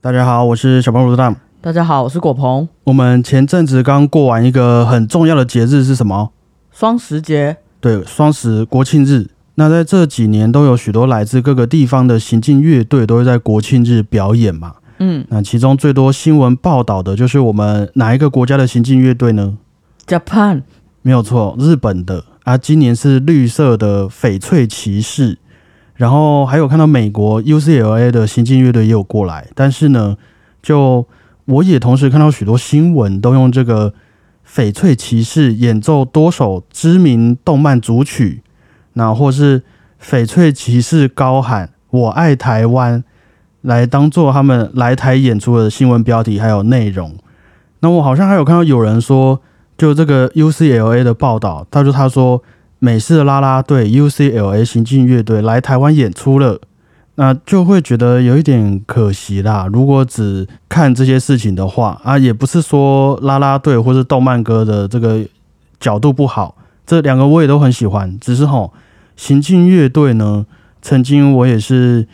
[0.00, 1.34] 大家好，我是小胖卤蛋。
[1.60, 2.68] 大家好，我是果鹏。
[2.84, 6.30] 我们前阵子刚过完一个很重要的节日是什么？
[6.70, 7.56] 双十节。
[7.80, 9.26] 对，双十国庆日。
[9.56, 14.74] 那在这几年都有许多来自各个地方的行进乐队都会在国庆日表演嘛。
[15.00, 19.58] 嗯那其中最多新闻报道的就是我们哪一个国家的行进乐队呢
[20.06, 20.62] ？，Japan。
[21.02, 25.38] 没有错，日本的啊，今年是绿色的翡翠骑士，
[25.98, 30.16] 然后还有看到美国 UCLA 的行进乐队也有过来，但是呢，
[30.62, 31.04] 就
[31.44, 33.92] 我也同时看到许多新闻都用这个
[34.48, 38.42] 翡翠骑士演奏多首知名动漫组曲，
[38.92, 39.64] 那或是
[40.00, 43.02] 翡翠骑士高喊“我爱台湾”
[43.62, 47.16] 来当做他们来台演出的新闻标题还有内容。
[47.80, 49.40] 那我好像还有看到有人说。
[49.78, 52.42] 就这个 UCLA 的报道，他就他说
[52.78, 56.60] 美式拉拉队 UCLA 行进乐队来台湾演出了，
[57.16, 59.68] 那就会觉得有一点可惜啦。
[59.72, 65.20] 如果只看这些事情的话啊，也不是说拉拉队或是动漫歌的这个
[65.80, 68.72] 角度不好，这两个我也都很喜欢，只是吼
[69.16, 70.46] 行进乐队呢，
[70.80, 72.06] 曾经我也是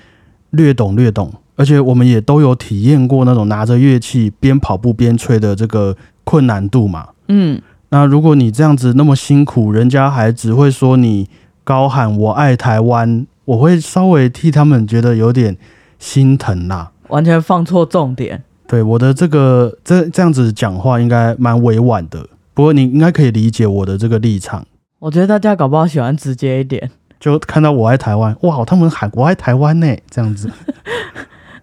[0.51, 7.09] 略懂略懂，而且我们也都有体验过那种拿着乐器边跑步边吹的这个困难度嘛。
[7.29, 11.29] 嗯，那如果你这样子那么辛苦，人家还只会说你
[11.63, 15.57] 高喊“我爱台湾”，我会稍微替他们觉得有点
[15.99, 16.91] 心疼啦。
[17.09, 18.43] 完全放错重点。
[18.67, 24.67] 对我的这个这这样子讲话应该蛮委婉的，不过你应该可以理解我的这个立场。
[24.99, 26.91] 我觉得大家搞不好喜欢直接一点。
[27.21, 30.51] 就看到“我爱台湾”，哇，他们喊“我爱台湾”呢，这样子。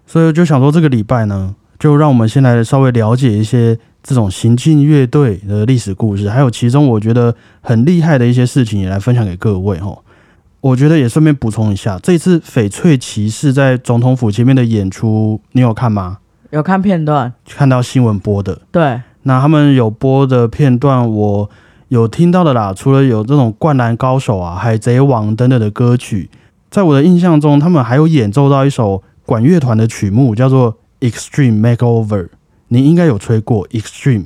[0.06, 3.78] 所以就想说，这个礼拜呢，就让我们先来稍微了解一些。
[4.02, 9.96] 这种行进乐队的历史故事，还有其中我觉得很厉害的一些事情，也来分享给各位哈。
[10.60, 16.18] 我觉得也顺便补充一下，这次翡翠骑士在总统府前面的演出，你有看吗？
[16.50, 18.60] 有看片段，看到新闻播的。
[18.70, 21.50] 对，那他们有播的片段，我
[21.88, 22.72] 有听到的啦。
[22.72, 26.28] 除了有这种《灌篮高手》啊、《海贼王》等等的歌曲，
[26.70, 30.76] 在我的印象中，他们还有演奏到一首管乐团的曲目，叫做
[31.10, 32.24] 《Extreme Makeover》。
[32.72, 34.24] 你应该有吹过 Extreme，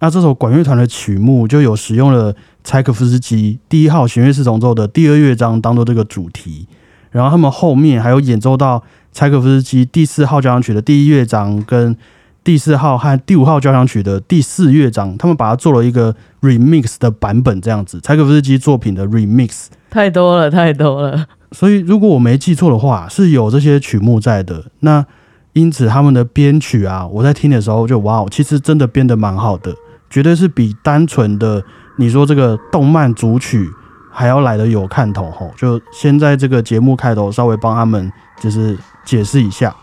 [0.00, 2.34] 那这首管乐团的曲目就有使用了
[2.64, 6.66] 柴可夫斯基第一号弦乐四重奏的第二乐章当做这个主题，
[7.12, 8.82] 然后他们后面还有演奏到
[9.12, 11.96] 柴可夫斯基第四号交响曲的第一乐章跟
[12.42, 16.12] 第四号和第五号交响曲的第四乐章，他们把它做了一个
[16.42, 21.26] remix 的版本，这样子柴可夫斯基作品的 remix 太多了，太多了。
[21.52, 24.64] 所以如果我没记错的话，是有这些曲目在的。
[24.80, 25.06] 那
[25.54, 29.74] 因此，他们的编曲啊，我在听的时候就哇哦，其实真的编得蛮好的，
[30.10, 31.64] 绝对是比单纯的
[31.96, 33.68] 你说这个动漫主曲
[34.12, 35.50] 还要来的有看头吼。
[35.56, 39.74] 就先在这个节目开头稍微帮他们就是解释一下，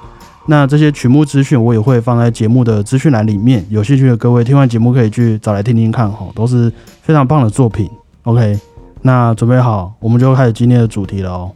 [0.48, 6.70] 那这些曲目资讯我也会放在节目的资讯栏里面，有兴趣的各位听完节目可以去找来听听看吼，都是
[7.02, 7.90] 非常棒的作品。
[8.24, 8.60] OK，
[9.04, 11.52] 那准备好，我们就开始今天的主题了哦。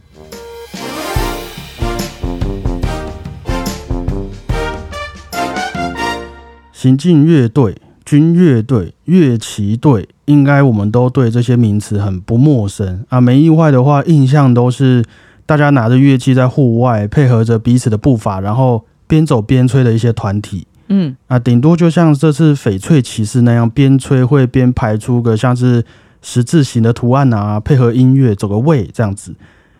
[6.76, 13.18] 行进乐队、军乐队、乐旗队，应该我们都对这些名词很不陌生啊。
[13.18, 15.02] 没意外的话，印象都是
[15.46, 20.66] 大家拿着乐器在户外，配合着彼此的步伐，然后边走边吹的一些团体。
[20.88, 25.82] 嗯，啊，顶多就像这次翡翠骑士那样，边吹会边排出个像是
[26.20, 29.34] 十字形的图案啊，配合音乐走个位这样子。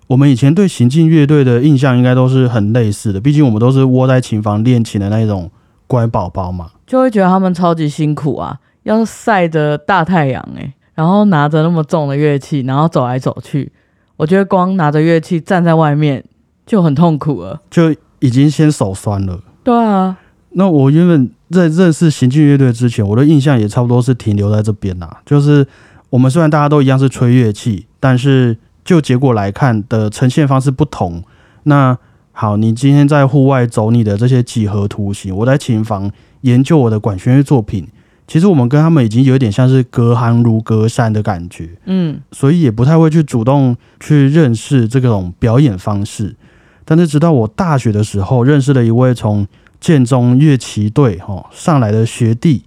[0.07, 5.51] 我们以前对行进乐队的印象应该都是很类似的，毕竟我们都是窝在琴房练琴的那种
[5.87, 6.71] 乖宝宝嘛。
[6.87, 13.73] 就会觉得他们超级辛苦啊，要晒着大太阳哎、然后拿着那么重的乐器，然后走来走去。
[14.17, 16.25] 我觉得光拿着乐器站在外面
[16.65, 17.61] 就很痛苦了。
[17.71, 19.41] 就已经先手酸了。
[19.63, 20.17] 对啊，
[20.51, 25.21] 那我原本在认识行进乐队之前，我的印象也差不多是停留在这边啦。
[25.27, 25.67] 就是
[26.09, 31.23] 我们虽然大家都一样是吹乐器，但是就结果来看的呈现方式不同。
[31.65, 31.99] 那
[32.39, 36.11] 好，你今天在户外走你的这些几何图形，我在琴房
[36.43, 37.89] 研究我的管弦乐作品。
[38.27, 41.71] 其实我们跟他们已经有点像是隔行如隔山的感觉。
[41.87, 46.37] 嗯，所以也不太会去主动去认识这种表演方式。
[46.85, 49.47] 但是直到我大学的时候，认识了一位从
[49.81, 52.65] 建中乐旗队哦上来的学弟，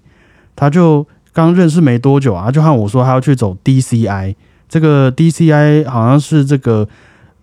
[0.56, 4.34] 他就刚认识没多久啊，他就和我说他要去走 DCI。
[4.68, 6.88] 这个 DCI 好像是这个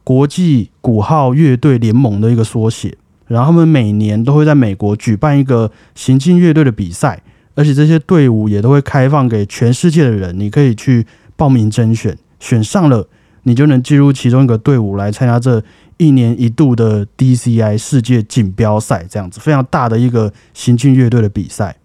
[0.06, 7.20] 国际鼓号乐队联盟的一个缩写，然后他们每年都会在美国举办一个行进乐队的比赛，
[7.56, 11.04] 而且这些队伍也都会开放给全世界的人，你可以去
[11.34, 13.08] 报名甄选，选上了
[13.42, 15.60] 你就能进入其中一个队伍来参加这
[15.96, 21.78] 一年一度的 DCI 世界锦标赛，这样子非常大的一个行进乐队的比赛。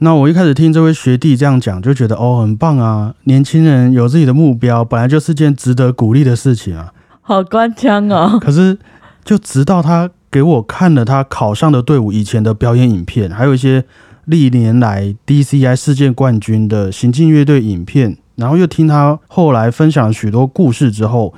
[0.00, 3.14] 那我一开始听这位学弟这样讲，就觉得哦，很棒啊！
[3.22, 6.92] 年轻人有自己的目标，本来就是件值得鼓励的事情啊。
[7.26, 8.38] 好官腔哦！
[8.38, 8.78] 可是，
[9.24, 13.82] 就直到他给我看了他考上的队伍以前的表演影片，还有一些
[14.26, 21.32] 历年来 DCI 世界冠军的行进乐队影片，然后又听他后来分享许多故事之后，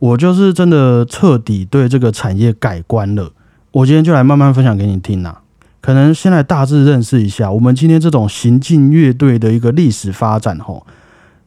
[0.00, 3.30] 我就是真的彻底对这个产业改观了。
[3.70, 5.36] 我今天就来慢慢分享给你听呐。
[5.80, 10.84] 可能先来大致认识一下我们今天这种行进乐队的一个历史发展吼。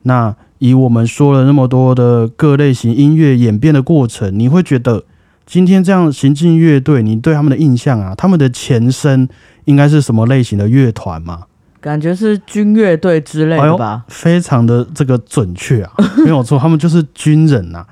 [0.04, 5.04] 那以我们说了那么多的各类型音乐演变的过程，你会觉得
[5.46, 9.28] 今天这样行进乐队，你对他们的印象啊，他们的前身
[9.66, 11.44] 应该是什么类型的乐团吗？
[11.80, 14.04] 感觉是军乐队之类的吧？
[14.08, 15.92] 非常的这个准确啊，
[16.24, 17.86] 没有错，他们就是军人呐。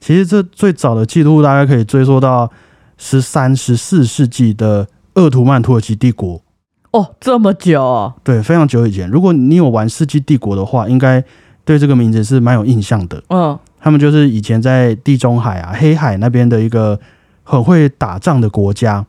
[0.00, 2.50] 其实这最早的记录大概可以追溯到
[2.98, 4.86] 十三、十四世纪的。
[5.16, 6.42] 鄂图曼土耳其帝国
[6.90, 9.08] 哦，这么久哦，对，非常久以前。
[9.08, 11.24] 如果你有玩《世纪帝国》的话，应该
[11.66, 13.22] 对这个名字是蛮有印象的。
[13.28, 16.98] 嗯，他们就是以前在地中海啊、黑海那边的一个
[17.42, 19.04] 很会打仗的国家。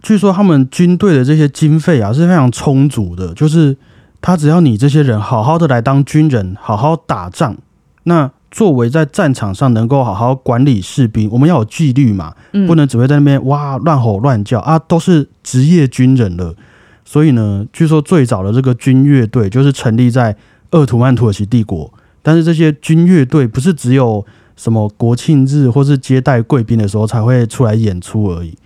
[0.00, 3.76] 据说他们军队的这些经费啊是非常充足的，就是
[4.20, 7.56] 他只要你这些人好好的来当军人，好好打仗，
[8.04, 8.30] 那。
[8.52, 12.34] 作为在战场上能够好好管理士兵，我们要有纪律嘛，
[12.66, 16.54] 不能只会在那边哇乱吼乱叫啊，都是职业军人了。
[17.02, 20.36] 所以呢，据说最早的这个军乐队就是成立在
[20.72, 21.90] 鄂图曼土耳其帝国，
[22.22, 24.24] 但是这些军乐队不是只有
[24.56, 28.56] 什么国庆日或是接待贵宾的时候才会出来演出而已。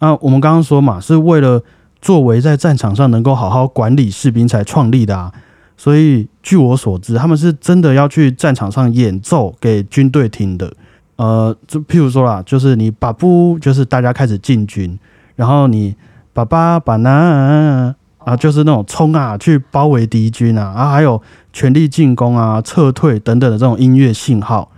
[0.00, 1.62] 那我们刚刚说嘛，是为了
[2.02, 5.32] 作为在战场上能够好好管理士兵才创立的啊。
[5.78, 10.72] 所以，据我所知，他们是真的要去战场上演奏给军队听的。
[11.16, 14.98] 呃，就譬如说啦，就是你把布，就是大家开始进军，
[15.34, 15.94] 然后你
[16.32, 21.20] 把巴把那啊，就是那种冲啊，去包围敌军啊，啊，还有
[21.56, 24.70] 全力进攻啊、撤退等等的这种音乐信号。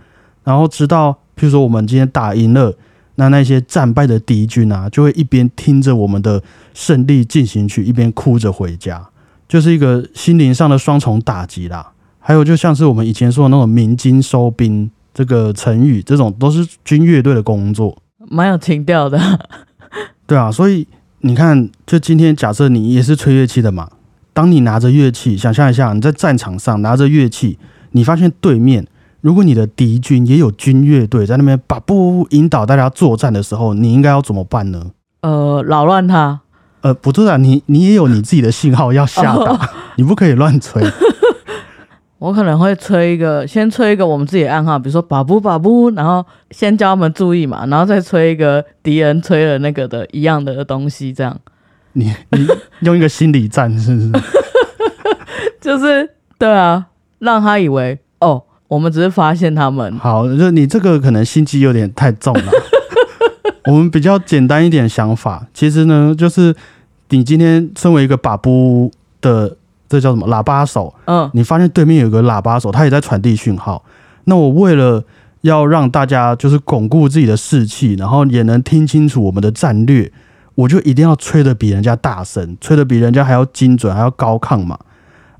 [0.45, 2.73] 然后直到譬如说我们今天打赢了，
[3.15, 6.41] 那那些战败的敌军啊，就会一边听着我们的
[6.73, 9.05] 胜利进行曲，一边哭着回家。
[9.45, 19.19] 就是一个心灵上的双重打击啦，还有就像是我们以前说的那种鸣金收兵这个成语，这种都是军乐队的工作，蛮有情调的。
[20.25, 20.87] 对啊，所以
[21.19, 23.89] 你看，就今天假设你也是吹乐器的嘛，
[24.39, 27.59] 当你拿着乐器，想象一下你在战场上拿着乐器，
[27.91, 28.87] 你发现对面
[29.19, 34.91] 如果你的敌军也有军乐队在那边把不引导大家作战的时候，你应该要怎么办呢？
[35.23, 36.39] 呃，扰乱他。
[36.79, 40.81] 呃，不是啊，你你也有你自己的信号要下 达，你不可以乱吹。
[42.19, 51.37] 我可能会吹一个，先吹一个我们自己的暗号，比如说“把布把布”，然后先叫他们注意嘛，然后再吹一个敌人吹了那个的一样的东西，这样。
[51.93, 52.47] 你你
[52.81, 54.23] 用一个心理战是不是？
[55.59, 56.87] 就是对啊，
[57.19, 59.97] 让他以为哦，我们只是发现他们。
[59.97, 62.51] 好，就你这个可能心机有点太重了。
[63.65, 66.55] 我们比较简单一点想法，其实呢，就是
[67.09, 69.55] 你今天身为一个把布的，
[69.87, 70.93] 这叫什么喇叭手？
[71.05, 73.83] 嗯，你发现对面有个喇叭手，他也在传递讯号。
[74.23, 75.03] 那我为了
[75.41, 80.11] 要让大家就是巩固自己的士气，然后也能听清楚我们的战略，
[80.55, 84.77] 我就一定要吹得比人家大声，吹得比人家还要精准，还要高亢嘛。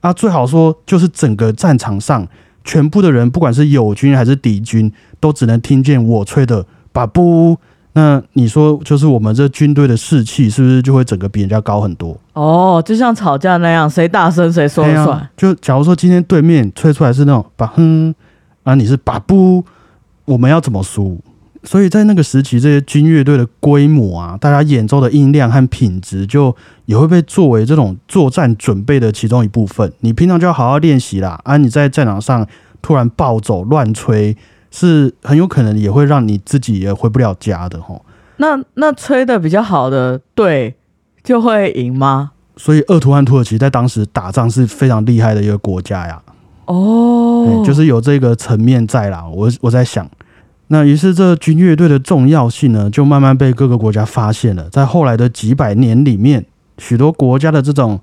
[0.01, 2.25] 啊，最好说就是整个战场上
[2.63, 7.57] 全部的人，不管是友军还是敌军，都只能听见我吹的把布。
[7.93, 12.15] 那你说，就是我们这军队的士气是不是就会整个比人家高很多？
[12.33, 15.29] 哦，就像吵架那样，谁大声谁说了算。
[15.35, 18.13] 就假如说今天对面吹出来是那种把哼，
[18.63, 19.65] 啊，你是把不，
[20.23, 21.19] 我们要怎么输？
[21.63, 29.91] 所以在那个时期，这些军乐队的规模啊，大家演奏的音量和品质，就也会被作为这种作战准备的其中一部分。
[29.99, 32.47] 你平常就要好好练习啦，啊，你在战场上
[32.81, 34.35] 突然暴走乱吹。
[34.71, 38.05] 是很有可能也会让你自己也回不了家的吼。
[38.37, 40.75] 那那吹的比较好的队
[41.23, 42.33] 就会赢吗？
[42.55, 46.21] 所以鄂图曼土耳其在当时打仗是非常厉害的一个国家呀。
[46.65, 49.25] 哦，就是有这个层面在啦。
[49.27, 50.07] 我我在想，
[50.71, 54.69] 那于是这军乐队的重要性呢，就慢慢被各个国家发现了。
[54.69, 56.45] 在后来的几百年里面，
[56.77, 57.99] 许多国家的这种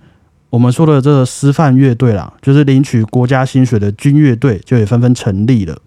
[0.50, 5.78] 我们说的这个师范乐队啦，就是领取国家薪水的军乐队，就也纷纷成立了。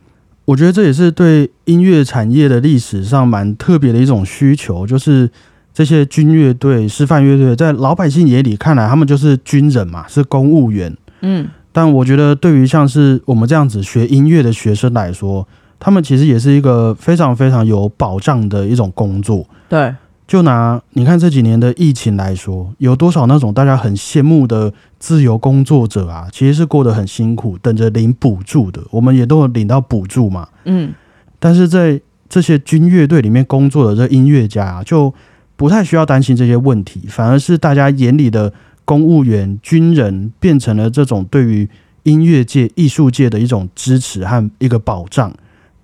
[0.45, 5.29] 我觉得这也是对音乐产业的历史上蛮特别的一种需求，就是
[5.73, 10.95] 这些军乐队、师范乐队，在老百姓眼里看来，他们就是军人嘛，是公务员。
[11.21, 15.47] 嗯，但我觉得对于像是我们这样子学音乐的学生来说，
[15.79, 19.47] 他们其实也是一个非常非常有保障的一种工作。
[19.69, 19.95] 对，
[20.27, 28.81] 就拿你看这几年的疫情来说，有多少那种大家很羡慕的自由工作者啊，其实是过得很辛苦，等着领补助的。
[28.91, 30.47] 我们也都有领到补助嘛。
[30.65, 30.93] 嗯，
[31.39, 35.13] 但是在这些军乐队里面工作的这音乐家啊，就
[35.55, 38.53] 不太需要担心这些问题，反而是大家眼里的
[38.85, 41.67] 公务员、军人变成了这种对于
[42.03, 45.33] 音乐界、艺术界的一种支持和一个保障。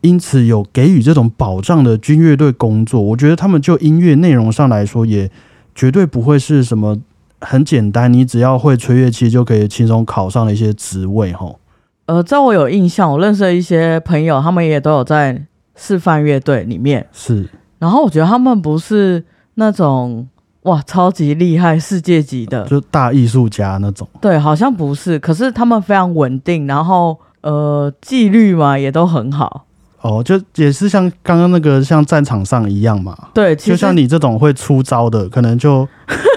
[0.05, 5.31] 因此，有给予这种保障的军乐队工作，我觉得他们就音乐内容上来说，也
[5.73, 6.95] 绝对不会是什么
[7.41, 11.33] 很简单，你只要会吹乐器就可以轻松考上的一些职位。
[11.33, 11.59] 吼，
[12.05, 15.43] 呃，在我有印象，我认识的一些朋友，他们也都有在
[15.75, 20.27] 示范乐队里面，是，然后我觉得他们不是那种
[20.61, 24.07] 哇超级厉害、世界级的，就大艺术家那种。
[24.21, 29.65] 对，好像不是，可是他们非常稳定，然后呃纪律嘛也都很好。
[30.05, 33.17] 哦，就也是像刚刚那个像战场上一样嘛。
[33.33, 35.83] 对，就像你这种会出招的，可能就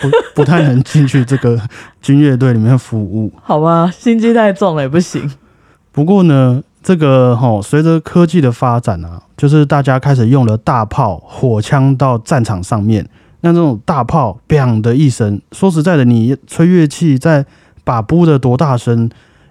[0.01, 0.09] 不
[0.41, 1.61] 不太能进去这个
[2.01, 3.31] 军乐队里面服务。
[3.43, 5.31] 好吧，心机太重了也不行。
[5.93, 13.07] 不过呢，这个哈、随着科技的发展啊，就是大家开始用了大炮、火枪到战场上面。
[13.43, 17.45] 那这种大炮 “bang” 的一声，说实在的，你吹乐器在
[17.85, 19.11] 把布的多大声，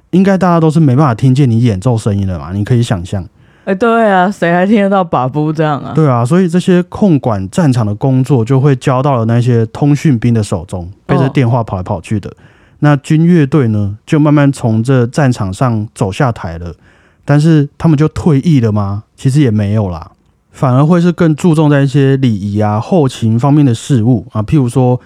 [0.10, 2.52] 应该大家都是没办法听见你演奏声音的嘛。
[2.52, 3.24] 你可以想象。
[3.68, 5.92] 哎，对啊，谁还听得到把布这样啊？
[5.94, 12.32] 对啊，所以这些控管战场的工作就会交到了那些通讯兵的手中，背着电话跑来跑去的。
[12.80, 16.74] 那军乐队呢，就慢慢从这战场上走下台了。
[17.26, 19.04] 但是他们就退役了吗？
[19.18, 20.12] 其实也没有啦，
[20.50, 24.98] 反而会是更注重在一些礼仪啊、后勤方面的事物啊，譬如说，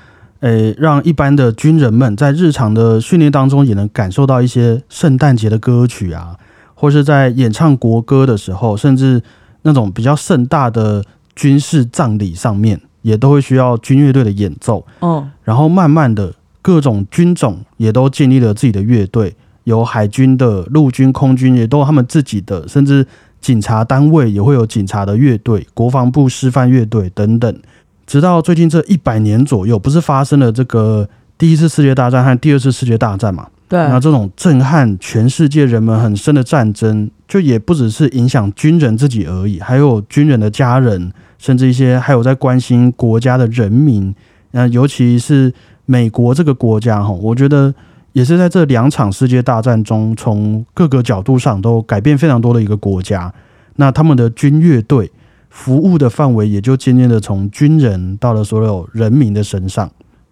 [0.41, 6.38] 诶，让一般的军人们在日常的训练当中也能感受到一些圣诞节的歌曲啊。
[6.81, 9.21] 或是在演唱国歌的时候，甚至
[9.61, 14.83] 那种比较盛大的军事葬礼上面，也都会需要军乐队的演奏。
[15.00, 19.35] 哦，然后慢慢的，各种军种也都建立了自己的乐队，
[19.65, 23.05] 有海军的、陆军、空军也都有他们自己的，甚至
[23.39, 27.61] 警察单位也会有警察的乐队、国防部示范乐队等等。
[28.07, 31.07] 直到最近这一百年左右，不是发生了这个
[31.38, 33.47] 第一次世界大战和第二次世界大战嘛？
[33.72, 44.13] 对，那这种震撼全世界人们很深的战争，就也不只是影响军人自己而已，还有军人的家人，甚至一些还有在关心国家的人民。
[44.51, 45.54] 那尤其是
[45.86, 47.74] 美国这个国家，哈，我觉得
[48.12, 53.34] 也是在这两场世界大战中，从各个角度上都改变非常多的一个国家。
[53.78, 55.10] 那他们的军乐队
[55.50, 59.90] 服务的范围，也就渐渐的从军人到了所有人民的身上。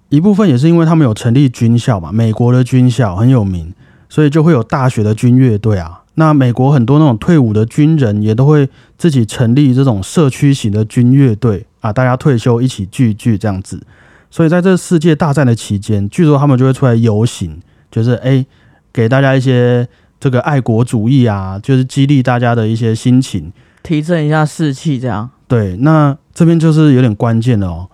[0.09, 3.73] 一部分也是因为他们有成立军校嘛，美国的军校很有名，
[4.09, 6.01] 所以就会有大学的军乐队啊。
[6.15, 13.81] 那美国很多那种退伍的军人也都会自己成立这种社区型的军乐队啊，大家退休一起聚聚这样子。
[14.29, 18.45] 所以在这世界大战的期间，据说他们就会出来游行，就是诶
[18.91, 19.87] 给大家一些
[20.19, 23.53] 这个爱国主义啊，就是激励大家的一些心情。
[23.81, 25.29] 提振一下士气，这样。
[25.47, 27.89] 对，那这边就是有点关键了哦。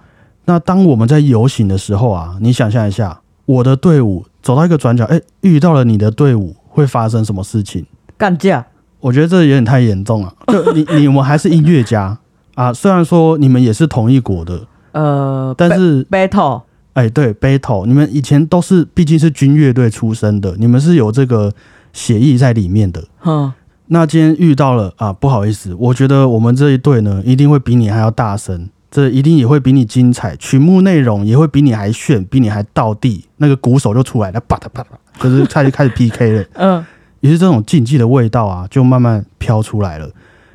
[0.46, 7.86] 那当我们在游行的时候啊，你想象一下，我的队伍走到一个转角，哎，遇到了你的队伍，会发生什么事情？
[8.18, 8.66] 干架。
[9.02, 10.34] 我觉得这有点太严重了。
[10.48, 12.18] 就你你们还是音乐家
[12.56, 14.62] 啊，虽然说你们也是同一国的，
[14.94, 16.62] 呃，但是 battle，
[16.94, 21.54] 哎，对 battle，你们以前都是毕竟是军乐队出身的，你们是有这个
[21.94, 23.04] 协议在里面的。
[23.26, 23.54] 嗯，
[23.88, 28.70] 那今天遇到了啊，不好意思，我觉得我们这一队呢，一定会比你还要大声。
[28.96, 36.46] 这一定也会比你精彩，曲目内容也会比你还炫，比你还到地，那个鼓手就出来了，啪嗒啪嗒，就是开始开始 PK 了。
[36.54, 36.86] 嗯，
[37.20, 40.10] 也是这种竞技的味道啊，就慢慢飘出来了。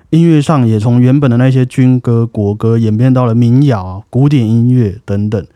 [0.08, 5.46] 音乐上也从原本的那些军歌、国歌演变到了民谣、古典音乐等等，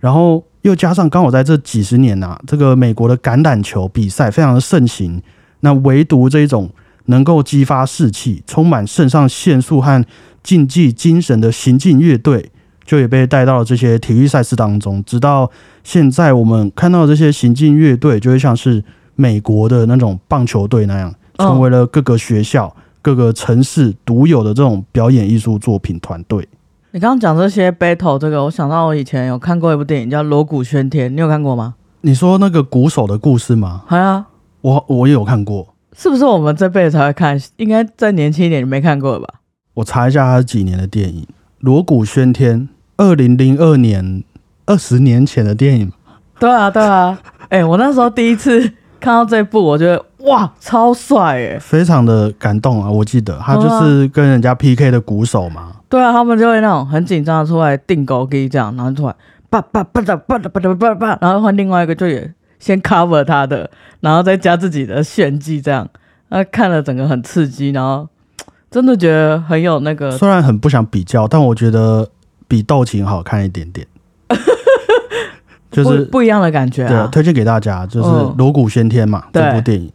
[0.00, 5.20] 然后又加上刚好在这几十年呐、这个美国的橄榄球比赛非常的盛行，
[5.60, 6.70] 那唯独这一种
[7.06, 10.04] 能够激发士气、充满肾上腺素和
[10.42, 12.50] 竞技精神的行进乐队，
[12.84, 15.02] 就也被带到了这些体育赛事当中。
[15.04, 15.50] 直到
[15.82, 18.82] 现在，我们看到的这些行进乐队，就会像是
[19.14, 26.48] 美国的那种棒球队那样，嗯成为了各个学校、各个城市独有的这种表演艺术作品团队。
[26.92, 31.74] 你刚刚讲这些 battle 这个，我想到我以前有看过一部电影叫《锣鼓喧天》，你有看过吗？
[32.02, 33.82] 你说那个鼓手的故事吗？
[33.86, 34.26] 好呀，
[34.60, 37.40] 我我也有看过，是不是我们这辈子才会看？
[37.56, 39.26] 应该再年轻一点，你没看过吧？
[39.74, 41.22] 我查一下它是几年的电影，
[41.60, 42.60] 《锣鼓喧天》，
[42.96, 44.22] 二零零二年，
[44.66, 45.92] 二十年前的电影。
[46.38, 47.18] 对啊，对啊。
[47.48, 48.60] 哎、我那时候第一次
[48.98, 51.58] 看到这部，我觉得哇，超帅哎！
[51.60, 52.90] 非常的感动啊！
[52.90, 55.72] 我记得他就是跟人家 PK 的鼓手嘛。
[55.88, 59.14] 对啊，他们就会那种很紧张的出来定高给这样，然后突然
[59.50, 62.32] 叭叭叭的叭的叭的叭叭，然后换另外一个就也
[62.64, 65.86] 先 cover 他的，然后再加自己的炫技这样，
[66.30, 68.08] 那看了整个很刺激，然后
[68.70, 70.16] 真的觉得很有那个。
[70.16, 72.08] 虽然很不想比较，但我觉得
[72.48, 73.86] 比斗琴好看一点点。
[75.70, 77.06] 就是不一样的感觉啊！
[77.12, 79.92] 推荐给大家，就是《锣鼓喧天》嘛，这部电影。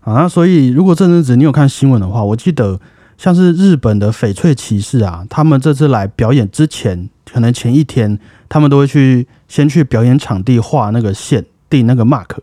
[0.00, 2.80] 啊，所以如果这阵子你有看新闻的话，我记得
[3.16, 12.36] 像是日本的翡翠骑士啊，他们这次来表演之前，可能前一天他们都会去先去表演场地画那个线，定那个 mark。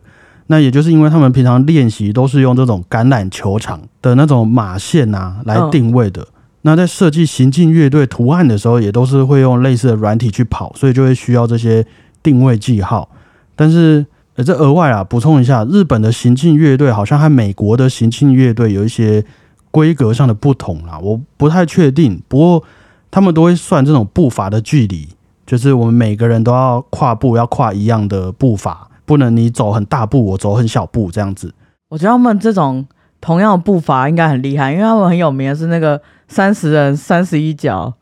[0.48, 6.28] 那也就是因为他们平常练习都是用这种橄榄球场的那种马线啊来定位的。
[6.62, 11.86] 那在设计行进乐队图案的时候，也都是会用类似的软体去跑，所以就会需要这些。
[12.24, 13.08] 定位记号，
[13.56, 14.04] 但是
[14.36, 19.24] 呃，这额外啊补充一下，日本的行进乐队好像和美国的行进乐队有一些
[19.70, 22.20] 规格上的不同啦，我不太确定。
[22.28, 22.64] 不过
[23.12, 25.08] 他们都会算这种步伐的距离，
[25.46, 31.54] 就是我们每个人都要跨步要跨一样的步伐，不能你走很大步，我走很小步这样子。
[31.90, 32.86] 我觉得他们这种
[33.22, 37.94] 同样的步伐应该很厉害，因为他们很有名的是那个三十人三十一脚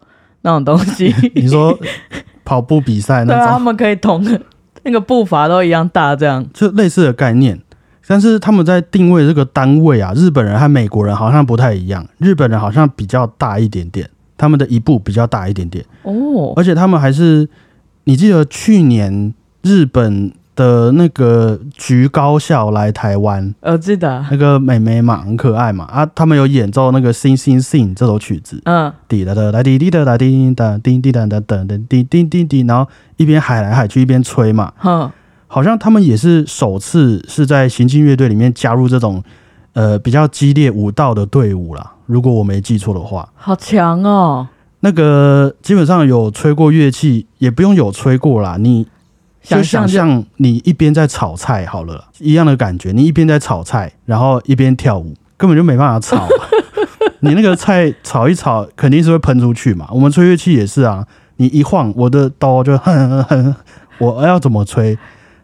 [0.42, 1.14] 那种东西。
[1.36, 1.78] 你说？
[2.46, 4.22] 跑步比赛那种，他们可以同
[4.84, 7.58] 那个步伐都一样大，这样就类似的概念。
[8.06, 12.06] 但是他们在定位这个单位啊，日本人和美国人好像不太一样。
[12.18, 16.52] 日本人好像比较大一点点，他们的一步比较大一点点哦。
[16.58, 17.48] 而且他们还是，
[18.04, 20.34] 你记得去年日本。
[20.56, 25.86] 的那个菊高校来台湾，我记得那个美眉嘛，很可爱嘛。
[25.86, 35.10] 啊，他们有演奏那个《Sing Sing Sing》这首曲子，嗯，滴答答答滴滴答答滴答滴滴答答等等滴滴滴滴，然后一边海来海去一边吹嘛，嗯，
[35.48, 39.24] 好像他们也是首次是在行进乐队里面加入这种
[39.74, 44.48] 呃比较激烈舞蹈的队伍啦，如果我没记错的话，好强哦，
[44.82, 48.86] 那个基本上有吹过乐器，也不用有吹过啦，你。
[49.44, 52.92] 就想象你一边在炒菜好了，一样的感觉。
[52.92, 56.28] 你一边在炒菜，然后一边跳舞，根本就没办法炒。
[57.20, 59.88] 你那个菜炒一炒，肯定是会喷出去嘛。
[59.92, 61.06] 我们吹乐器也是啊，
[61.38, 63.56] 你一晃，我的刀就哼哼，
[63.98, 64.98] 我要怎么吹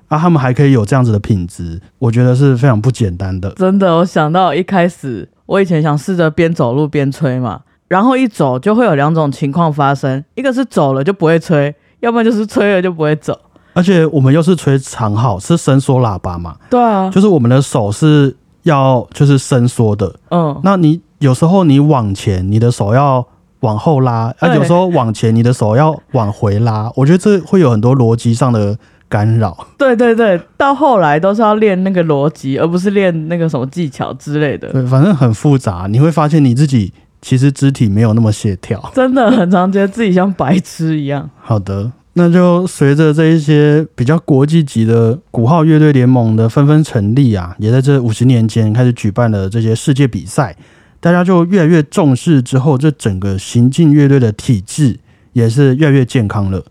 [0.07, 0.17] 啊？
[0.17, 3.51] 他们还可以有这样子的品质，我觉得是非常不简单的。
[3.51, 13.37] 真的，我想到一开始，我以前想试着边走路边吹嘛，然后一走就会有两种情况发生，一个是走了就不会吹，要不然就是吹了就不会走。
[13.79, 16.57] 而且我们又是吹长号，是伸缩喇叭嘛？
[16.69, 20.13] 对啊，就是我们的手是要就是伸缩的。
[20.31, 23.25] 嗯，那你有时候你往前，你的手要
[23.61, 26.91] 往后拉；啊，有时候往前，你的手要往回拉。
[26.93, 29.65] 我觉得这会有很多逻辑上的干扰。
[29.77, 34.69] 对对对，到后来都是要练那个逻辑，而不是练那个什么技巧之类的。
[34.73, 35.87] 对，反正很复杂。
[35.89, 41.29] 你会发现你自己其实肢体没有那么协调，真的很常觉得自己像白痴一样。
[41.41, 41.89] 好的。
[42.13, 50.53] 那就随着这一些比较国际级的鼓号乐队联盟的纷纷成立啊，也在这五十年间开始举办了这些世界比赛，
[50.99, 52.41] 大家就越来越重视。
[52.41, 54.99] 之后，这整个行进乐队的体制
[55.33, 56.65] 也是越来越健康了。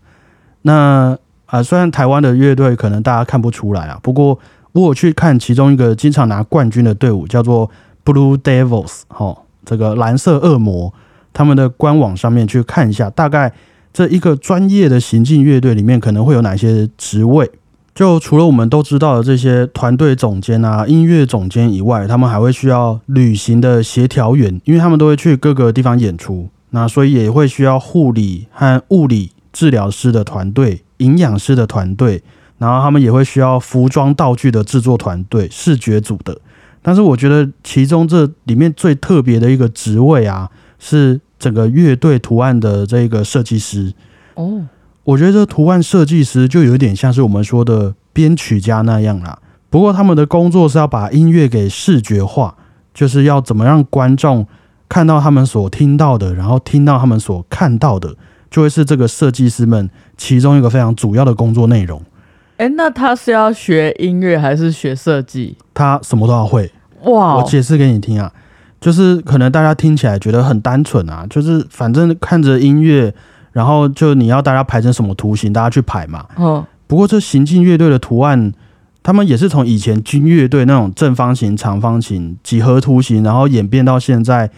[0.63, 4.37] 那啊，虽然台湾的乐队可能大家看不出来啊，不过
[4.73, 7.71] 我去看其中一个经常拿冠军的队伍，叫做
[8.05, 10.93] Blue Devils，哈，这个蓝色恶魔，
[11.33, 13.51] 他们的官网上面去看一下，大概。
[13.99, 17.51] 这一个专业的行进乐队里面可能会有哪些职位？
[17.93, 32.23] 就除了我们都知道的这些团队总监啊、音乐总监以外，他们还会需要旅行的协调员，因为他们都会去各个地方演出，那所以也会需要护理和物理治疗师的团队、营养师的团队，
[32.57, 36.39] 然后他们也会需要服装道具的制作团队、视觉组的。
[36.81, 41.19] 但是我觉得其中这里面最特别的一个职位啊，是。
[41.39, 43.93] 整个乐队图案的这个设计师
[44.35, 44.67] 哦，
[45.05, 49.39] 我觉得这图案设计师就有点像是我们说的编曲家那样啦。
[49.69, 52.55] 不过他们的工作是要把音乐给视觉化，
[52.93, 54.45] 就是要怎么让观众
[54.87, 58.15] 看到他们所听到的，然后听到他们所看到的，
[58.51, 62.01] 就会是这个设计师们其中一个非常主要的工作内容。
[62.57, 65.55] 哎，那他是要学音乐还是学设计？
[65.73, 66.71] 他什么都要会
[67.03, 67.37] 哇！
[67.37, 68.33] 我解释给你听啊。
[68.81, 73.13] 就是可能大家听起来觉得很单纯啊，就是反正看着音乐，
[73.51, 76.25] 然后就你要大家排成什么图形，大家去排嘛。
[76.37, 76.65] 嗯。
[76.87, 78.53] 不过这行进乐队的图案，
[79.03, 84.49] 他们也是从以前军乐队那种正方形、长方形、几何图形，然后演变到现在。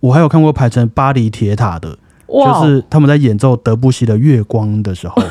[0.00, 1.96] 我还有看过排成巴黎铁塔的，
[2.28, 5.22] 就是他们在演奏德布西的《月光》的时候，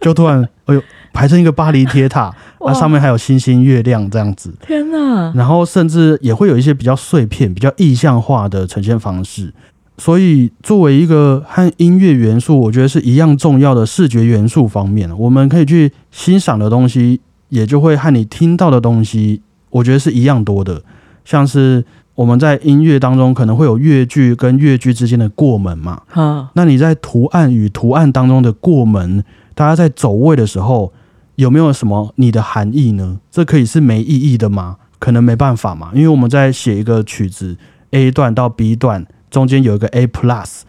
[0.00, 0.82] 就突然 哎呦。
[1.16, 4.54] 排成一个巴黎铁塔， 那啊，上面还有星星、月亮这样子。
[4.66, 9.52] 天哪，然后甚至也会有一些比较碎片、比较意象化的呈现方式。
[9.96, 20.82] 所以，作为一个和音乐元素，我觉得是一样重要的视觉元素方面，我们可以去欣赏的东西，也就会和你听到的东西，我觉得是一样多的。
[21.24, 21.82] 像是
[22.14, 29.24] 我们在音乐当中可能会有乐句跟乐句之间的过门嘛，哈，那你在图案与图案当中的过门，
[29.54, 30.92] 大家在走位的时候，
[31.36, 33.20] 有没有什么你的含义呢？
[33.30, 34.76] 这可以是没意义的吗？
[34.98, 37.56] 可能没办法嘛，因为我们在写一个曲子
[37.90, 40.62] A 段到 B 段中间有一个 A plus，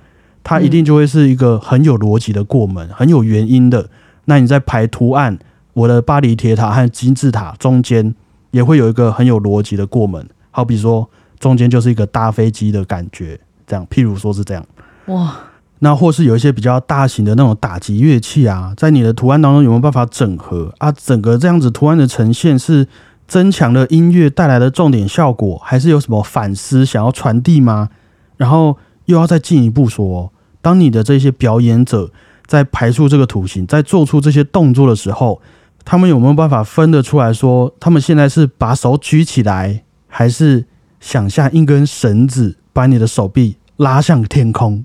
[0.44, 3.90] 它一定就会是一个很有逻辑的过门，很有原因的。
[4.26, 5.40] 那你在排图案，
[5.74, 8.14] 我的巴黎铁塔和金字塔中间
[8.52, 14.66] 也会有一个很有逻辑的过门，好比说中间就是一个搭飞机的感觉，这样，譬如说是这样。
[15.06, 15.38] 哇，
[15.80, 20.92] 那或是有一些比较大型的那种打击乐器啊，在你的图案当中有没有办法整合啊？
[20.92, 22.88] 整个这样子图案的呈现是
[23.28, 27.90] 增强了音乐带来的重点效果，还是有什么反思想要传递吗？
[28.38, 32.12] 然后又要再进一步说，当你的这些表演者
[32.46, 35.42] 在排出这个图形，在做出这些动作的时候，
[35.86, 40.66] 他们有没有办法分得出来说，他们现在是把手举起来，还是
[41.00, 44.84] 想象一根绳子把你的手臂拉向天空？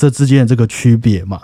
[0.00, 1.38] 这之间的这个区别嘛，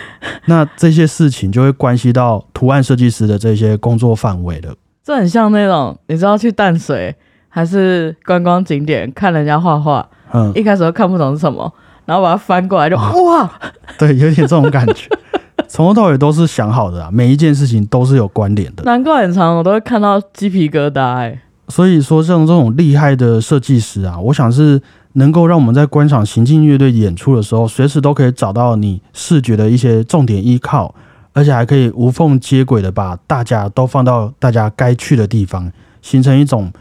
[0.46, 4.74] 那这些事情就会关系到图案设计师的这些工作范围了。
[5.04, 7.14] 这很像那种你知道去淡水
[7.50, 11.70] 还是观光景点看人家画画，嗯，一开始都看不懂是什么，
[12.06, 13.52] 然后把它翻过来就啊哇，
[13.98, 15.06] 对，有点这种感觉，
[15.68, 18.84] 从头到尾都是想好的啊，每一件事情都是有关联的。
[18.84, 24.80] 难怪很长我都会看到鸡皮疙瘩哎、所以说，像这种厉害的设计师啊，我想是
[25.18, 30.94] 能够让我们在观赏行进乐队演出的时候，随时都可以找到你视觉的一些重点依靠，
[31.32, 36.72] 而且还可以无缝接轨的把大家都放到大家该去的地方，形成一种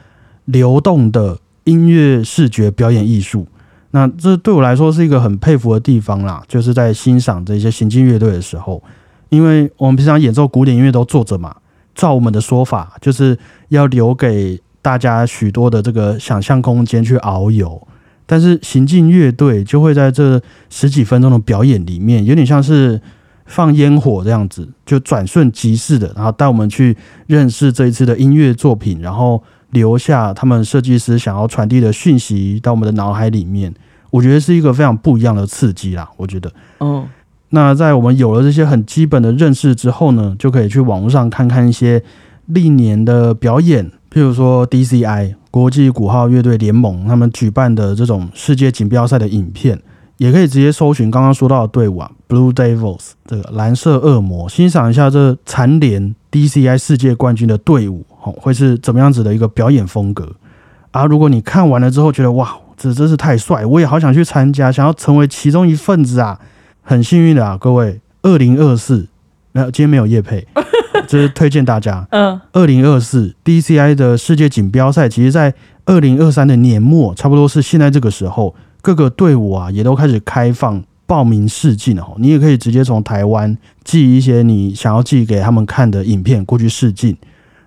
[0.45, 3.47] 流动的音乐视觉表演艺术。
[3.91, 8.83] 那这对我来说是一个很佩服的地方啦，就是在欣赏这些行进乐队的时候，
[9.29, 11.55] 因为我们平常演奏古典音乐都坐着嘛，
[11.95, 13.35] 照我们的说法，就是
[13.69, 17.86] 要留给大家许多的这个想象空间去遨游。
[18.27, 23.01] 但是行进乐队就会在这十几分钟的表演里面，有点像是
[23.45, 33.73] 放烟火这样子，就转瞬即逝的，然后带我们去认识这一次的音乐作品，然后留下他们设计师想要传递的讯息到我们的脑海里面。
[34.09, 36.51] 我觉得是一个非常不一样的刺激啦，我觉得。
[36.79, 37.05] 嗯，
[37.49, 42.01] 那在我们有了这些很基本的认识之后呢，就可以去网络上看看一些
[42.45, 49.79] 历年的表演，譬如说 DCI 国际鼓号乐队联盟他们举办的这种世界锦标赛的影片，
[50.17, 60.35] 也可以直接搜寻刚刚说到的队伍啊，Blue Devils 这个蓝色恶魔，欣赏一下这蝉联 DCI 世界冠军的队伍，哦，会是怎么样子的一个表演风格
[60.89, 61.05] 啊？
[61.05, 66.39] 如果你看完了之后觉得哇，这真是太帅，我也好想去参加，想要成为其中一份子啊！
[66.81, 69.07] 很幸运的啊，各位，二零二四，
[69.51, 70.47] 没有，今天没有叶配，
[71.07, 75.53] 就是推荐大家，嗯，二零二四 DCI 的世界锦标赛，其实在
[75.85, 87.15] 二零二三的年末，差不多是现在这个时候，各个队伍啊也都开始开放报名试镜哦，你也可以直接从台湾寄一些你想要寄给他们看的影片过去试镜。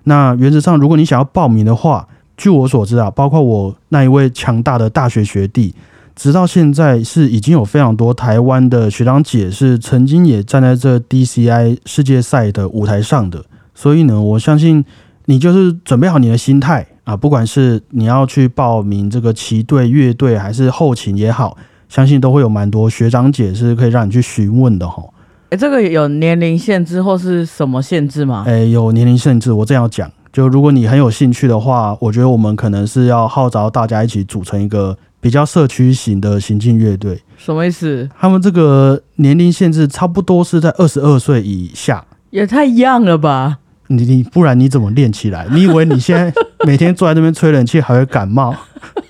[0.05, 5.75] 那原则上，如果你想要报名的话，据我所知啊，包括我那一位强大的大学学弟，
[6.21, 13.43] 直到现在是已经有非常多台湾的学长姐是曾经也站在这 DCI 世界赛的舞台上的，
[13.75, 14.85] 所以呢，我相信
[15.25, 21.57] 你就是准备好你的心态啊，不管是你要去报名这个旗队、乐队还是后勤也好，
[21.89, 25.03] 相信都会有蛮多学长姐是可以让你去询问的哈。
[25.49, 28.45] 哎、这个有年龄限制或是什么限制吗？
[28.47, 37.23] 诶，有年龄限制，我这样讲，就如果你很有兴趣的话，我觉得我们可能是要号召大家一起组成一个比较社区型的行进乐队。
[37.37, 38.09] 什么意思？
[38.19, 42.05] 他们这个年龄限制差不多是在二十二岁以下。
[42.31, 43.59] 也太 young 了吧！
[43.89, 45.47] 你你不然你怎么练起来？
[45.51, 46.33] 你以为你现在
[46.65, 48.55] 每天坐在那边吹冷气还会感冒？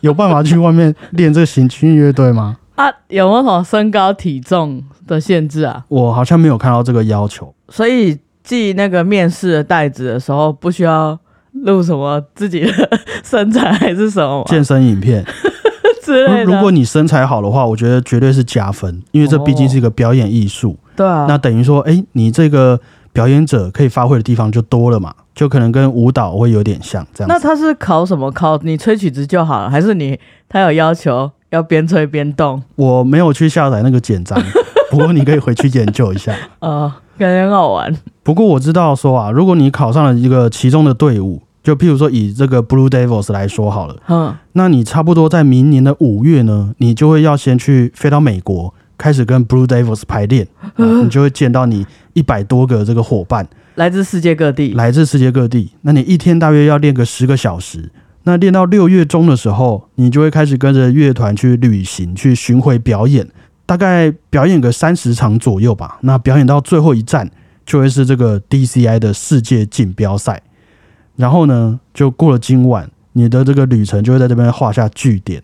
[0.00, 2.56] 有办法去外面练这个行进乐队吗？
[2.76, 5.84] 啊，有没有什么身高体重的限制啊？
[5.88, 7.54] 我好像没有看到这个要求。
[7.68, 11.18] 所以寄那个面试的袋子的时候，不需要
[11.52, 12.72] 录什么自己的
[13.22, 15.22] 身材还是什么健身影片，
[16.14, 16.44] 之类的。
[16.44, 20.76] 如果你身材好的话，我觉得绝对是加分，因为这毕竟是一个表演艺术。
[20.96, 22.78] 对啊，那等于说，哎、你这个
[23.12, 27.28] 表演者可以发挥的地方就多了嘛，就可能跟舞蹈会有点像这样。
[27.28, 28.30] 那他是考什么？
[28.32, 30.18] 考你吹曲子就好了，还是你
[30.48, 32.62] 他有要求要边吹边动。
[32.76, 34.38] 我没有去下载那个简章，
[34.90, 36.34] 不过你可以回去研究一下。
[36.58, 37.96] 呃，感觉很好玩。
[38.22, 54.72] 不过我知道说啊，如果你考上了一个其中的队伍，就譬如说以这个 Blue Devils 来说好了，嗯，那你差不多在明年的五月呢，你就会要先去飞到美国，开始跟 Blue Devils 排练，嗯 你就会见到你一百多个这个伙伴，来自世界各地。
[54.72, 55.72] 来自世界各地。
[55.82, 57.90] 那你一天大约要练个十个小时。
[58.24, 63.26] 那练到六月中的时候，你就会开始跟着乐团去旅行，去巡回表演，
[63.64, 65.98] 大概表演个三十场左右吧。
[66.02, 67.30] 那表演到最后一站，
[67.64, 70.42] 就会是这个 DCI 的世界锦标赛。
[71.20, 75.42] 然后呢，就过了今晚，你的这个旅程就会在这边画下句点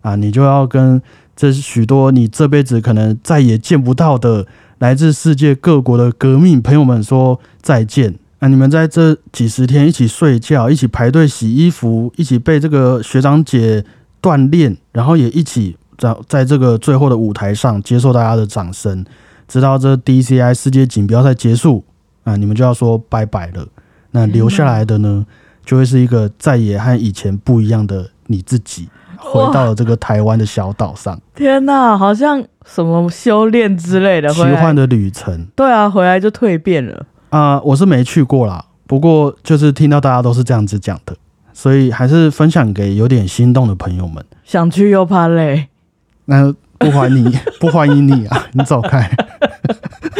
[0.00, 1.00] 啊，你就要跟
[1.36, 4.46] 这许多你这辈子可能再也见不到的
[4.78, 8.14] 来自世界各国的革命朋友们说再见。
[8.40, 8.46] 啊！
[8.46, 13.84] 你们在这几十天一起睡觉，一起排队洗衣服，一起被这个学长姐
[14.22, 19.04] 锻炼，然后也一起在在这个最后的舞台上接受大家的掌声，
[19.48, 21.84] 直到这 DCI 世界锦标赛结束
[22.22, 22.36] 啊！
[22.36, 23.66] 你们就要说拜拜了。
[24.10, 25.26] 那留下来的呢，
[25.64, 37.06] 就会是一个再也和以前不一样的你自己，回到了这个台湾的小岛上，天哪，好像什么修炼之类的，奇幻的旅程对啊，回来就蜕变了。
[37.30, 41.14] 啊、我是没去过啦，不过就是听到大家都是这样子讲的，
[41.52, 44.24] 所以还是分享给有点心动的朋友们。
[44.44, 45.68] 想去又怕累，
[46.24, 48.46] 那不欢迎你，不欢迎你啊！
[48.52, 49.10] 你走开。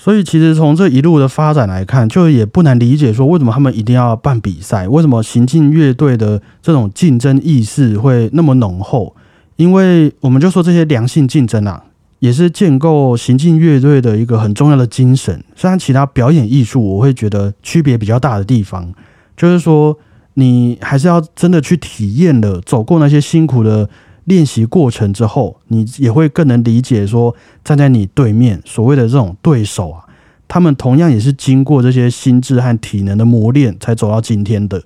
[0.00, 4.86] 所以其实从这一路的发展来看，就也不难理解说，为什么他们一定要办比赛？
[4.86, 9.16] 为什么行进乐队的这种竞争意识会那么浓厚？
[9.56, 11.82] 因为我们就说这些良性竞争啊，
[12.20, 15.42] 也是建构行进乐队的一个很重要的精神。
[15.56, 18.94] 虽然其他表演艺术我会觉得区别比较大的地方，
[19.36, 19.98] 就是说
[20.34, 23.90] 你还是要真的去体验了，走过那些辛苦的
[24.28, 30.04] 练习过程之后，你也会更能理解说，站在你对面所谓的这种对手啊，
[30.46, 34.82] 他们同样也是经过这些心智和体能的磨练才走到今天的。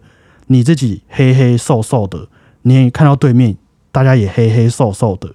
[0.46, 2.28] 你自己黑黑瘦瘦的，
[2.62, 3.56] 你也看到对面
[3.90, 5.28] 大家也黑黑瘦瘦的，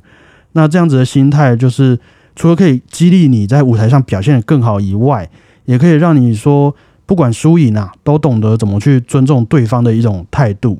[0.53, 1.99] 那这样子的心态，就是
[2.35, 5.29] 除了可以激励你在舞台上表现得更好以外，
[5.65, 6.73] 也可以让你说，
[7.05, 10.79] 不管输赢啊，都懂得怎么去尊重对方的一种态度。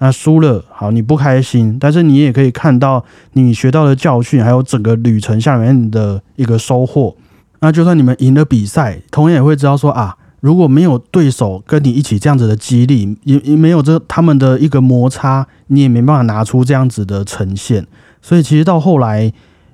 [0.00, 7.16] 那输了，好，你不开心，但是你也可以看到你学到的教训，还有整个旅程下面的一个收获。
[7.60, 17.84] 那就算你们赢了比赛，同样也会知道说啊，如果没有对手跟你一起这样子的激励，也也没有这他们的一个摩擦，你也没办法拿出这样子的呈现。
[18.22, 19.32] 所以其实到后来，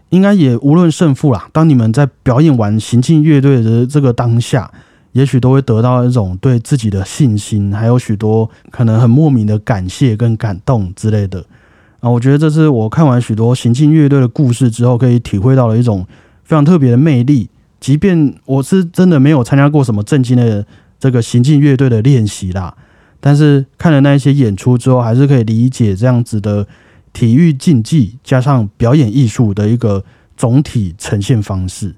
[0.08, 4.70] 应该也无论胜负啦，当你们在表演完行进乐队的这个当下，
[5.14, 11.44] 也许都会得到一种对自己的信心，还有许多可能很莫名的感谢跟感动之类的。
[12.00, 16.04] 啊，我觉得这是我看完许多行进乐队的故事之后，可以体会到的一种
[16.42, 17.48] 非常特别的魅力。
[17.78, 20.66] 即便我是真的没有参加过什么正经的
[20.98, 22.74] 这个行进乐队的练习啦，
[23.20, 26.66] 但是看了那一些演出之后，还是可以理解这样子的
[27.12, 30.04] 体育竞技加上表演艺术的一个
[30.36, 31.94] 总体呈现方式。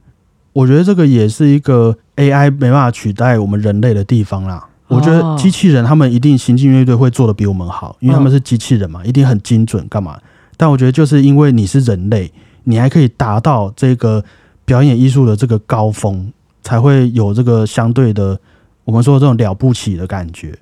[0.57, 4.67] 我觉得这个也是一个 AI 没办法取代我们人类的地方啦。
[4.89, 10.19] 我觉得机器人他们一定行进乐队会做的比我们好，因为他们是机器人嘛，一定很精准，干嘛？
[10.57, 12.33] 但我觉得就是因为你是人类，
[12.65, 14.25] 你还可以达到这个
[14.65, 18.41] 表演艺术的这个高峰，才会有这个相对的
[18.85, 20.59] 我们说的这种了不起的感觉。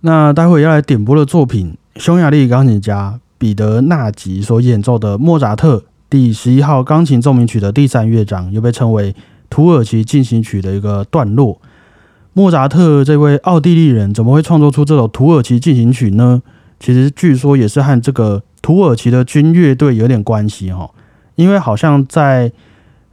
[0.00, 5.82] 那待会要来点播的作品，匈牙利钢琴家彼得纳吉所演奏的莫扎特
[6.14, 9.12] 第十一号钢琴奏鸣曲的第三乐章，又被称为
[9.50, 11.60] 土耳其进行曲的一个段落。
[12.34, 16.40] 莫扎特这位奥地利人怎么会创作出这首土耳其进行曲呢？
[16.78, 20.88] 其实据说也是和这个土耳其的军乐队有点关系哈，
[21.34, 22.52] 因为好像在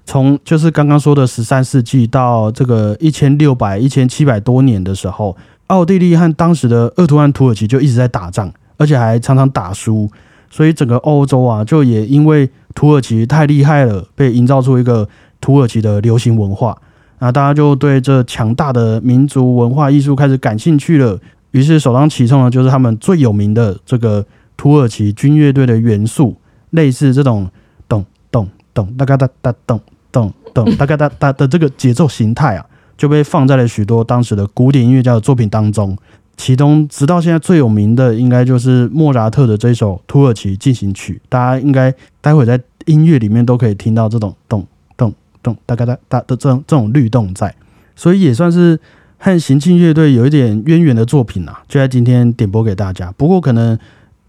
[0.06, 5.36] 从就是刚刚说的十三世纪到这个一千六百、一千七百多年的时候，
[5.66, 10.08] 奥地利和当时的鄂图曼土耳其就一直在打仗，而且还常常打输，
[10.52, 15.08] 所以整个欧洲啊，就也因为土耳其太厉害了，被营造出一个
[15.40, 16.78] 土耳其的流行文化。
[17.20, 21.20] 那大家就对这强大的民族文化艺术开始感兴趣了。
[21.52, 26.36] 于是首当其冲的就是他们最有名的这个土耳其军乐队的元素，
[26.70, 27.50] 类似这种
[27.88, 29.80] 咚咚咚哒嘎哒哒咚
[30.12, 32.66] 咚咚哒嘎哒哒的这个节奏形态啊，
[32.98, 35.98] 就被放在了许多当时的古典音乐家的作品当中。
[36.38, 41.22] 其中直到现在最有名的，应该就是莫扎特的这首土耳其进行曲。
[41.30, 44.65] 大家应该待会在音乐里面都可以听到这种咚
[44.98, 45.13] 咚
[45.44, 47.54] 咚哒嘎哒哒的这种这种律动在，
[47.96, 48.80] 所以也算是
[49.20, 53.13] 和行进乐队有一点渊源的作品啊，就在今天点播给大家。
[53.15, 53.78] 不过可能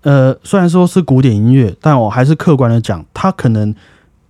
[0.02, 3.74] 呃，虽然说是古典音乐，但我还是客观的讲，它可能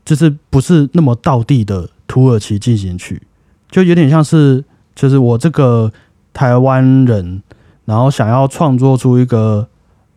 [0.04, 3.20] 就是不是那么道地的土耳其进行曲，
[3.70, 4.62] 就有点像是
[4.94, 5.90] 就是我这个
[6.32, 7.42] 台湾人，
[7.84, 9.66] 然后想要创作出一个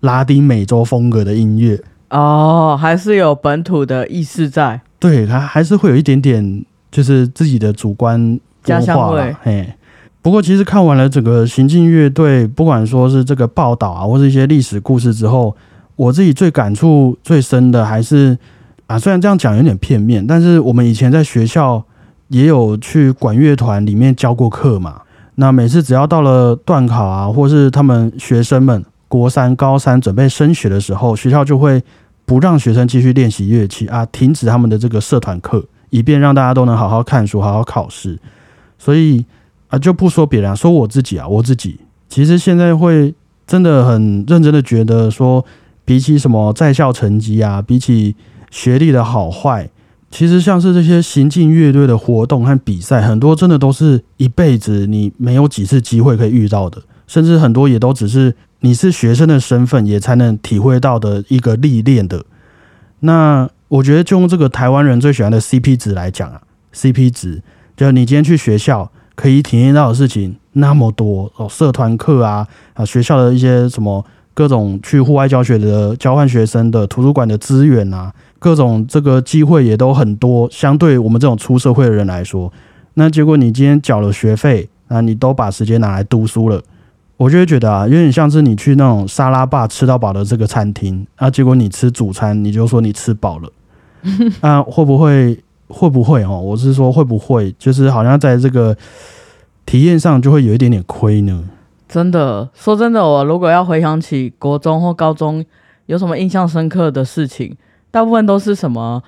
[0.01, 4.81] 拉丁美洲风格的音乐，哦，还是有本土的意识在。
[4.99, 9.67] 对，他还是会有一点点就是自己的主观家乡味嘿。
[10.21, 15.55] 不过，其实看完了整个行进乐队，不管说是这个报道啊，或是一些历史故事之后，
[15.95, 18.35] 我自己最感触最深的还是
[18.87, 21.83] 啊，虽然这样讲有点片面，但是我们以前在学校
[22.29, 25.01] 也有去管乐团里面教过课嘛。
[25.35, 31.83] 那每次只要到了段考啊，或是他们学生们国三、高三准备升学的时候，学校就会
[32.25, 38.17] 不让学生继续练习乐器啊，停止他们的这个社团课，以便让大家都能好好看书、好好考试。
[38.77, 39.25] 所以
[39.67, 43.13] 啊，就不说别人、啊，说我自己啊，我自己其实现在会
[43.45, 45.45] 真的很认真的觉得说，
[45.83, 48.15] 比起什么在校成绩啊，比起
[48.49, 49.69] 学历的好坏，
[50.11, 62.23] 其实像是这些行进乐队的活动和比赛，很多真的都是一辈子你没有几次机会可以遇到的，甚至很多也都只是你是学生的身份也才能体会到的一个历练的。
[63.01, 66.41] 那我觉得就用这个台湾人最喜欢的 CP 值来讲啊
[66.73, 67.41] ，CP 值，
[67.75, 78.13] 就是你今天去学校可以体验到的事情那么多哦，社团课啊啊，学校的一些什么各种去户外教学的交换学生的图书馆的资源啊，
[78.45, 80.47] 各种这个机会也都很多。
[80.51, 82.53] 相对我们这种出社会的人来说，
[82.93, 86.61] 那结果你今天缴了学费，啊，你都把时间拿来读书了。
[87.17, 93.49] 我就会觉得啊，有点像是你去那种沙拉霸吃到饱的这个餐厅啊，结果你吃主餐，你就说你吃饱了，
[94.41, 96.39] 那， 会不会会不会哦？
[96.39, 98.77] 我是说会不会，就是好像在这个
[99.65, 101.43] 体验上就会有一点点亏呢？
[101.89, 105.43] 真的，说真的，我如果要回想起国中或高中
[105.87, 107.55] 有什么印象深刻的事情，
[107.95, 109.01] 大部分都是什么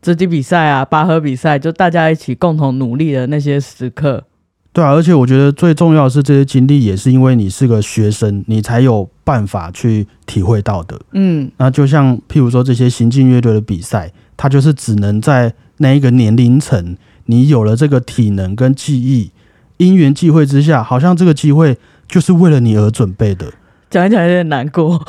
[0.00, 4.24] 直击比赛啊、拔河比赛，就大家一起共同努力的那些时刻。
[4.72, 11.00] 对啊，而且我觉得最重要的是这些经历也是因为你是个学生，你才有办法去体会到的。
[11.12, 19.30] 嗯，那就像譬如说这些行进乐队的比赛，它就是只能在那一个年龄层，你有了这个体能跟记忆，
[19.76, 21.78] 因缘际会之下，好像这个机会
[22.08, 23.46] 就是为了你而准备的。
[23.88, 25.00] 讲一讲有点难过。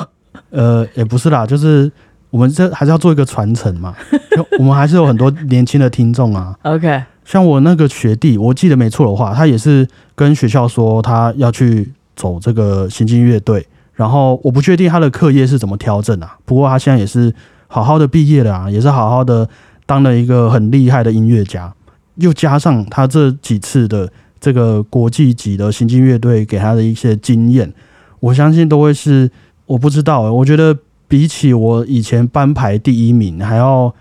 [0.50, 1.90] 呃，也不是啦，就是
[2.34, 3.94] 我们这还是要做一个传承嘛，
[4.36, 6.52] 就我们还是有很多年轻的听众啊。
[6.62, 16.36] OK，像我那个学弟，我记得没错的话，他也是跟学校说他要去走这个行进乐队，然后我不确定他的课业是怎么调整啊。
[16.44, 17.32] 不过他现在也是
[17.68, 19.48] 好好的毕业了啊，也是好好的
[19.86, 21.72] 当了一个很厉害的音乐家，
[22.16, 27.72] 又加上他这几次的这个国际级的行进乐队给他的一些经验，
[28.18, 29.30] 我相信都会是
[29.66, 30.76] 我不知道欸，我觉得
[31.14, 33.94] 比起我以前班排第一名还要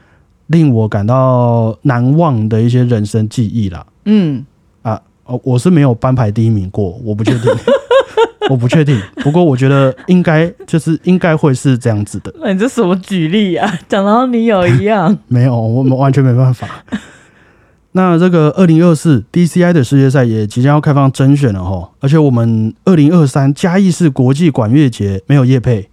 [0.48, 3.86] 令我感到难忘的一些人生记忆啦。
[4.06, 4.44] 嗯，
[4.82, 7.52] 啊哦，我是没有班排第一名过，我不确定，
[8.50, 9.00] 我不确定。
[9.18, 12.34] 不过我觉得应该就是应该会是这样子的。
[12.42, 13.72] 那你这什么举例啊？
[13.88, 15.16] 讲到你有一样。
[15.30, 16.68] 没有，我们完全没办法。
[17.92, 25.92] 那这个二零二四 DCI 的世界赛也即将要开放甄选了哈，而且我们二零二三嘉义市国际管乐节没有业配，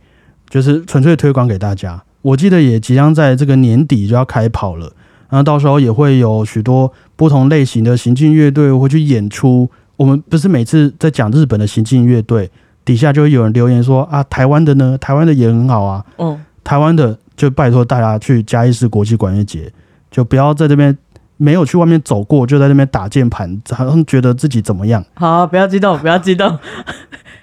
[0.50, 2.02] 就是纯粹推广给大家。
[2.20, 4.92] 我记得也即将在这个年底就要开跑了，
[5.30, 9.70] 那到时候也会有许多不同类型的行进乐队会去演出。
[9.96, 12.50] 我们不是每次在讲日本的行进乐队，
[12.84, 19.72] 底下就会有人留言说啊，台湾的呢，台湾的也很好啊，嗯，台湾的就拜托大家去嘉义市国际管乐节，
[20.10, 20.96] 就不要在这边
[21.36, 25.04] 没有去外面走过，就在那边打键盘，好像觉得自己怎么样。
[25.14, 26.58] 好，不要激动，不要激动。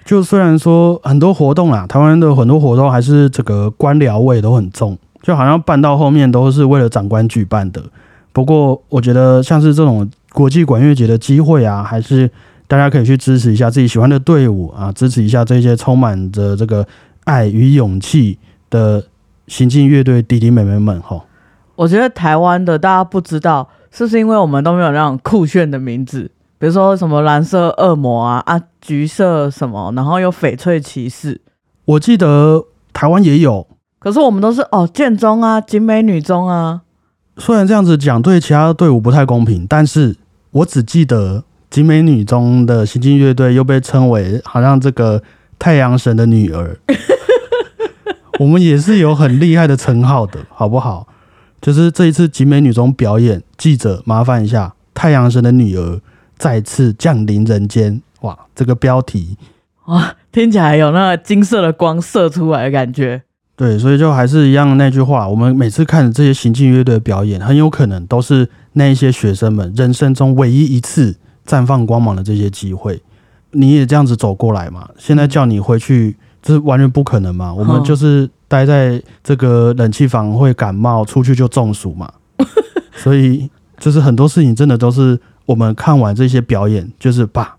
[0.08, 7.82] 就虽然说很多活动啊，台湾的很多活动还是这个官僚味都很重，就好像办到后面都是为了长官举办的。
[8.32, 12.30] 不过我觉得像是这种国际管乐节的机会啊，还是
[12.66, 16.86] 大家可以去支持一下自己喜欢的队伍啊，支持一下这些充满着这个
[17.24, 18.38] 爱与勇气
[18.70, 19.04] 的
[19.46, 21.22] 行进乐队弟弟妹妹们哈。
[21.76, 26.30] 我觉得台湾的大家不知道，是不是因为我们都没有那种酷炫的名字？
[26.58, 31.40] 比如说什么蓝色恶魔啊啊，橘色什么，然后有翡翠骑士。
[31.84, 33.66] 我记得台湾也有，
[33.98, 36.82] 可是我们都是哦，建中啊，景美女中啊。
[37.36, 40.16] 虽然这样子讲对其他队伍不太公平，但是
[40.50, 45.22] 我只记得景美女中的行进乐队又被称为好像这个
[45.58, 46.76] 太阳神的女儿，
[48.40, 51.06] 我们也是有很厉害的称号的，好不好？
[51.60, 56.00] 就是这一次景美女中表演，记者麻烦一下，太阳神的女儿
[56.38, 59.36] 再次降临人间，哇，这个标题
[59.86, 63.22] 哇，听起来有那金色的光射出来的感觉。
[63.56, 73.02] 对，所以就还是一样那句话，我们每次看这些行进乐队的表演，很有可能都是那一些学生们人生中唯一一次绽放光芒的这些机会。
[73.50, 74.88] 你也这样子走过来嘛？
[74.96, 77.52] 现在叫你回去，这是完全不可能嘛？
[77.52, 82.12] 我们就是待在这个冷气房会感冒，出去就中暑嘛。
[82.94, 85.18] 所以就是很多事情真的都是
[85.48, 87.56] 我们看完这些表演，就是把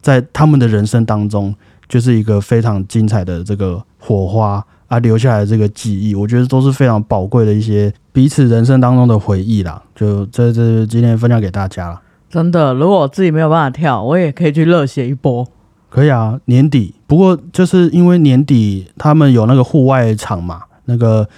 [0.00, 1.54] 在他们的人生当中，
[1.88, 9.80] 就是一个非常精彩的这个火花啊，留下来这个记忆，我觉得都是非常宝贵的一些彼此人生当中的回忆啦。
[9.94, 12.02] 就这这今天分享给大家了。
[12.28, 15.46] 真的，如果我自己没有办法跳，我也可以去热血一波。
[15.88, 16.96] 可以啊，年底。
[17.06, 21.28] 不过就是因为年底他们有那个户外场嘛，那个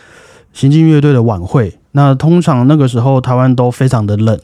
[0.55, 1.77] 行进乐队的晚会。
[1.93, 4.39] 那通常那个时候台湾都非常的冷，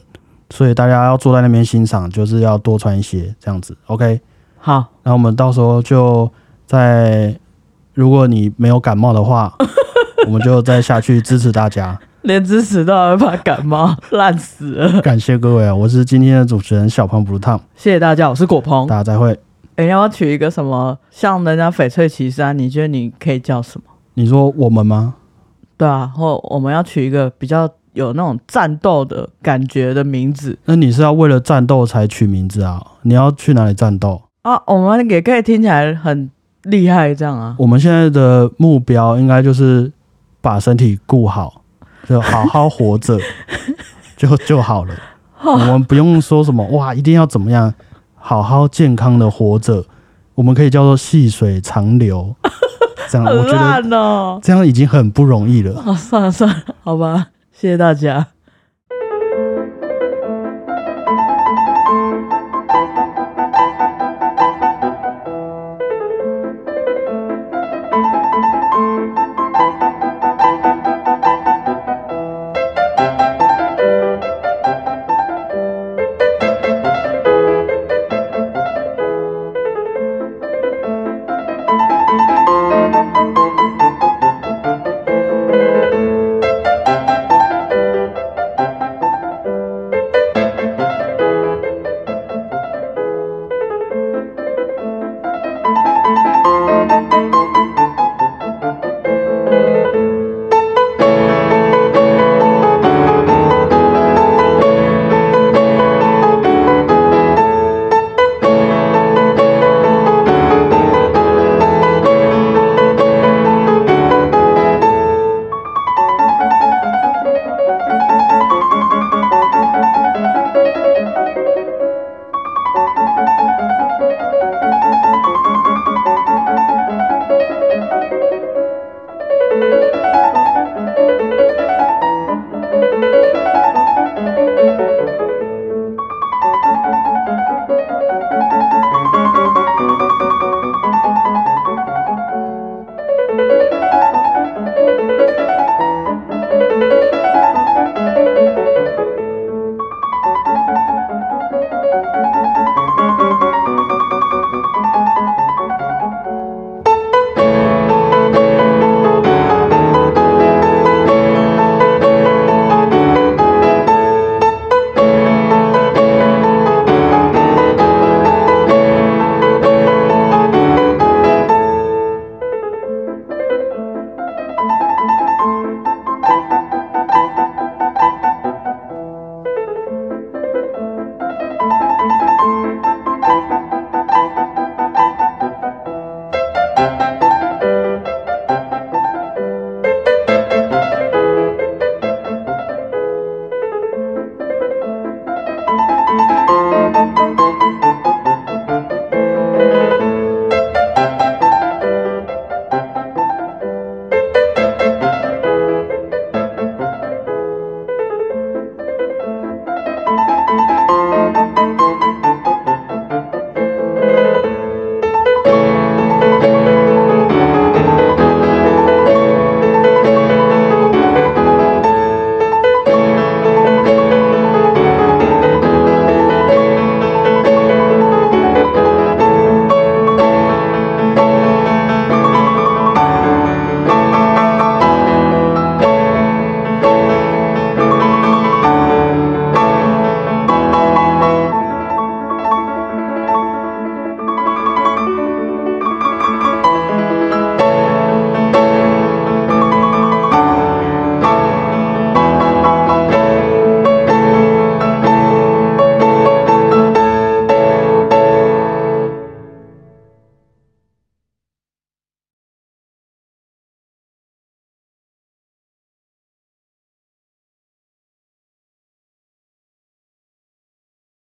[0.49, 3.77] 所以大家要坐在那边欣赏，就是要多穿一些这样子。
[3.87, 4.21] OK，
[4.57, 6.31] 好，那我们到时候就
[6.65, 7.37] 在，
[7.93, 9.53] 如果你没有感冒的话，
[10.25, 11.99] 我们就再下去支持大家。
[12.23, 15.01] 连支持都会怕感冒，烂死了。
[15.01, 19.39] 感谢各位啊，我是今天的主持人小胖不烫，谢谢大家，我是果鹏，大家再会。
[19.75, 22.57] 哎，要不要取一个什么像人家翡翠奇山？
[22.57, 23.91] 你觉得你可以叫什么？
[24.15, 25.15] 你说我们吗？
[25.77, 30.57] 对啊，或我们要取一个比较有那种战斗的感觉的名字。
[30.65, 32.81] 那你是要为了战斗才取名字啊？
[33.01, 34.61] 你要去哪里战斗啊？
[34.67, 36.29] 我们也可以听起来很
[36.63, 37.55] 厉害，这样啊？
[37.57, 39.91] 我们现在的目标应该就是
[40.39, 41.61] 把身体顾好，
[42.07, 43.17] 就好好活着，
[44.15, 44.93] 就就好了。
[45.41, 47.73] 我们不用说什么哇，一定要怎么样，
[48.15, 49.83] 好好健康的活着。
[50.35, 52.35] 我们可以叫做细水长流。
[53.09, 55.81] 这样我觉得这样已经很不容易了。
[55.85, 57.27] 哦，算了算了，好吧，
[57.59, 58.36] 谢谢大家。